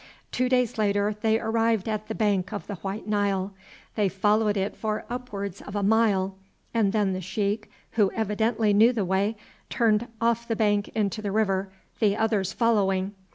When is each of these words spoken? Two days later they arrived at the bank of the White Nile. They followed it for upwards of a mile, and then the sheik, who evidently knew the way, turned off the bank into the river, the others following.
Two 0.31 0.49
days 0.49 0.79
later 0.79 1.15
they 1.21 1.39
arrived 1.39 1.87
at 1.87 2.07
the 2.07 2.15
bank 2.15 2.51
of 2.51 2.65
the 2.65 2.73
White 2.77 3.05
Nile. 3.05 3.53
They 3.93 4.09
followed 4.09 4.57
it 4.57 4.75
for 4.75 5.05
upwards 5.11 5.61
of 5.61 5.75
a 5.75 5.83
mile, 5.83 6.35
and 6.73 6.91
then 6.91 7.13
the 7.13 7.21
sheik, 7.21 7.69
who 7.91 8.11
evidently 8.13 8.73
knew 8.73 8.93
the 8.93 9.05
way, 9.05 9.35
turned 9.69 10.07
off 10.19 10.47
the 10.47 10.55
bank 10.55 10.87
into 10.95 11.21
the 11.21 11.31
river, 11.31 11.71
the 11.99 12.17
others 12.17 12.51
following. 12.51 13.13